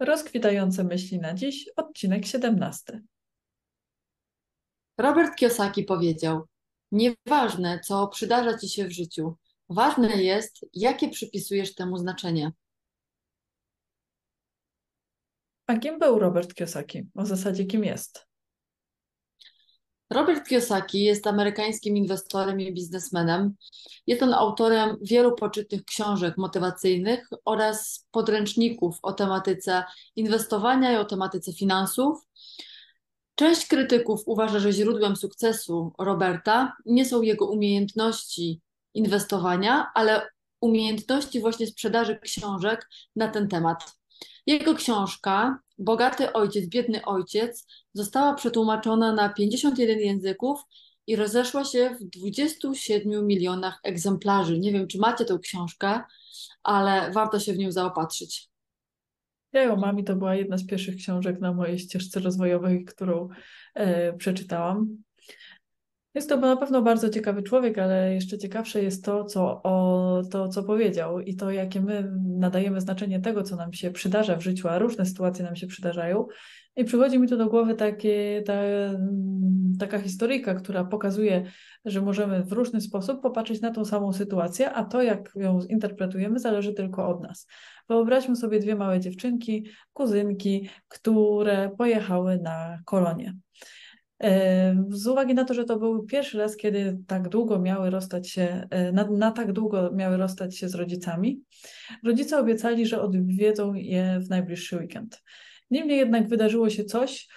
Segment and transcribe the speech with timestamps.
[0.00, 3.02] Rozkwitające myśli na dziś, odcinek 17.
[4.98, 6.46] Robert Kiyosaki powiedział:
[6.92, 9.36] Nieważne, co przydarza ci się w życiu,
[9.68, 12.52] ważne jest, jakie przypisujesz temu znaczenie.
[15.66, 17.02] A kim był Robert Kiyosaki?
[17.14, 18.26] W zasadzie kim jest?
[20.10, 23.54] Robert Kiyosaki jest amerykańskim inwestorem i biznesmenem.
[24.06, 29.84] Jest on autorem wielu poczytnych książek motywacyjnych oraz podręczników o tematyce
[30.16, 32.18] inwestowania i o tematyce finansów.
[33.34, 38.60] Część krytyków uważa, że źródłem sukcesu Roberta nie są jego umiejętności
[38.94, 40.28] inwestowania, ale
[40.60, 43.96] umiejętności właśnie sprzedaży książek na ten temat.
[44.46, 50.60] Jego książka Bogaty ojciec, biedny ojciec została przetłumaczona na 51 języków
[51.06, 54.58] i rozeszła się w 27 milionach egzemplarzy.
[54.58, 56.00] Nie wiem, czy macie tę książkę,
[56.62, 58.50] ale warto się w nią zaopatrzyć.
[59.52, 63.28] Ja ją mam i to była jedna z pierwszych książek na mojej ścieżce rozwojowej, którą
[63.74, 64.96] e, przeczytałam.
[66.14, 70.48] Jest to na pewno bardzo ciekawy człowiek, ale jeszcze ciekawsze jest to co, o, to,
[70.48, 74.68] co powiedział i to, jakie my nadajemy znaczenie tego, co nam się przydarza w życiu,
[74.68, 76.26] a różne sytuacje nam się przydarzają.
[76.76, 78.54] I przychodzi mi tu do głowy takie, ta,
[79.78, 81.44] taka historyjka, która pokazuje,
[81.84, 86.38] że możemy w różny sposób popatrzeć na tą samą sytuację, a to, jak ją zinterpretujemy,
[86.38, 87.46] zależy tylko od nas.
[87.88, 93.34] Wyobraźmy sobie dwie małe dziewczynki, kuzynki, które pojechały na kolonie.
[94.88, 98.66] Z uwagi na to, że to był pierwszy raz, kiedy tak długo miały rozstać się,
[98.70, 101.40] e, na, na, tak długo miały rozstać się z rodzicami,
[102.04, 105.22] rodzice obiecali, że odwiedzą je w najbliższy weekend.
[105.70, 107.28] Niemniej jednak wydarzyło się coś,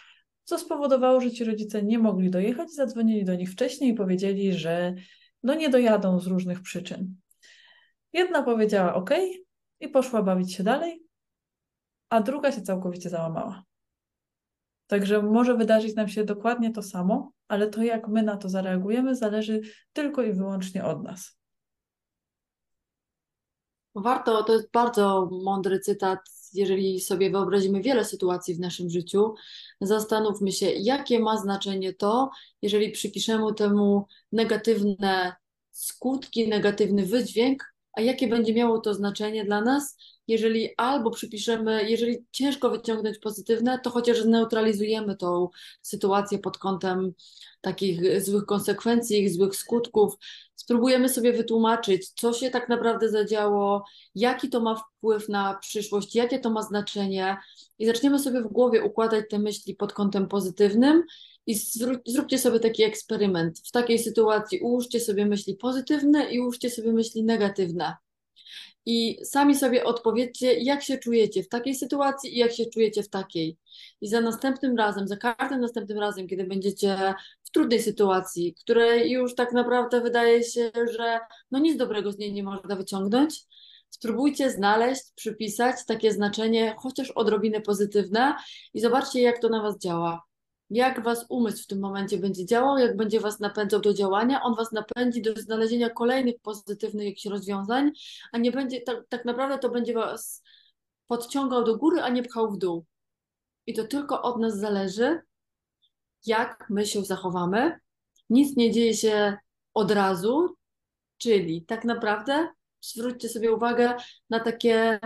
[0.43, 4.95] co spowodowało, że ci rodzice nie mogli dojechać, zadzwonili do nich wcześniej i powiedzieli, że
[5.43, 7.15] no nie dojadą z różnych przyczyn.
[8.13, 9.09] Jedna powiedziała OK
[9.79, 11.03] i poszła bawić się dalej,
[12.09, 13.63] a druga się całkowicie załamała.
[14.87, 19.15] Także może wydarzyć nam się dokładnie to samo, ale to, jak my na to zareagujemy,
[19.15, 19.61] zależy
[19.93, 21.37] tylko i wyłącznie od nas.
[23.95, 26.19] Warto, to jest bardzo mądry cytat.
[26.53, 29.33] Jeżeli sobie wyobrazimy wiele sytuacji w naszym życiu,
[29.81, 32.29] zastanówmy się, jakie ma znaczenie to,
[32.61, 35.35] jeżeli przypiszemy temu negatywne
[35.71, 39.97] skutki, negatywny wydźwięk, a jakie będzie miało to znaczenie dla nas,
[40.27, 45.49] jeżeli albo przypiszemy, jeżeli ciężko wyciągnąć pozytywne, to chociaż zneutralizujemy tą
[45.81, 47.13] sytuację pod kątem
[47.61, 50.13] takich złych konsekwencji, ich złych skutków.
[50.55, 56.39] Spróbujemy sobie wytłumaczyć, co się tak naprawdę zadziało, jaki to ma wpływ na przyszłość, jakie
[56.39, 57.37] to ma znaczenie,
[57.79, 61.03] i zaczniemy sobie w głowie układać te myśli pod kątem pozytywnym.
[61.47, 61.55] I
[62.07, 63.59] zróbcie sobie taki eksperyment.
[63.59, 67.95] W takiej sytuacji ułóżcie sobie myśli pozytywne i ułóżcie sobie myśli negatywne
[68.89, 73.09] i sami sobie odpowiedzcie, jak się czujecie w takiej sytuacji i jak się czujecie w
[73.09, 73.57] takiej.
[74.01, 77.13] I za następnym razem, za każdym następnym razem, kiedy będziecie
[77.43, 81.19] w trudnej sytuacji, której już tak naprawdę wydaje się, że
[81.51, 83.41] no nic dobrego z niej nie można wyciągnąć,
[83.89, 88.35] spróbujcie znaleźć, przypisać takie znaczenie, chociaż odrobinę pozytywne
[88.73, 90.26] i zobaczcie, jak to na Was działa
[90.69, 94.55] jak was umysł w tym momencie będzie działał, jak będzie was napędzał do działania, on
[94.55, 97.91] was napędzi do znalezienia kolejnych pozytywnych jakichś rozwiązań,
[98.31, 100.43] a nie będzie, tak, tak naprawdę to będzie was
[101.07, 102.85] podciągał do góry, a nie pchał w dół.
[103.67, 105.21] I to tylko od nas zależy,
[106.25, 107.79] jak my się zachowamy.
[108.29, 109.37] Nic nie dzieje się
[109.73, 110.55] od razu,
[111.17, 112.47] czyli tak naprawdę
[112.81, 113.95] zwróćcie sobie uwagę
[114.29, 114.99] na takie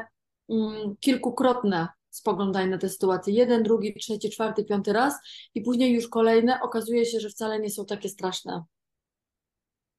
[0.50, 3.34] mm, kilkukrotne spoglądaj na tę sytuację.
[3.34, 5.14] Jeden, drugi, trzeci, czwarty, piąty raz
[5.56, 8.64] i później już kolejne okazuje się, że wcale nie są takie straszne.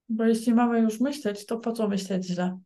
[0.08, 2.58] Bo jeśli mamy już myśleć, to po co myśleć źle?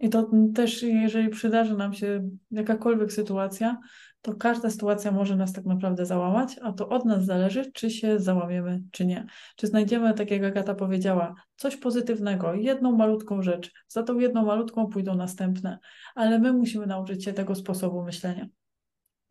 [0.00, 3.78] I to też, jeżeli przydarzy nam się jakakolwiek sytuacja,
[4.22, 8.18] to każda sytuacja może nas tak naprawdę załamać, a to od nas zależy, czy się
[8.18, 9.26] załamiemy, czy nie.
[9.56, 14.86] Czy znajdziemy, tak jak Agata powiedziała, coś pozytywnego, jedną malutką rzecz, za tą jedną malutką
[14.86, 15.78] pójdą następne,
[16.14, 18.46] ale my musimy nauczyć się tego sposobu myślenia.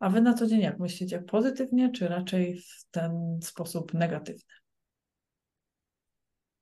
[0.00, 1.22] A wy na co dzień jak myślicie?
[1.22, 4.54] Pozytywnie, czy raczej w ten sposób negatywny?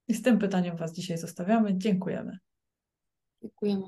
[0.09, 1.79] I z tym pytaniem Was dzisiaj zostawiamy.
[1.79, 2.39] Dziękujemy.
[3.43, 3.87] Dziękujemy.